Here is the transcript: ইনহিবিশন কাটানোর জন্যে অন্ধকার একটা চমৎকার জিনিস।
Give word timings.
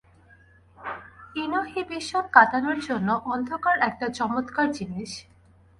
ইনহিবিশন 1.35 2.23
কাটানোর 2.31 2.77
জন্যে 2.79 3.13
অন্ধকার 3.25 3.75
একটা 3.79 4.05
চমৎকার 4.09 4.67
জিনিস। 4.71 5.11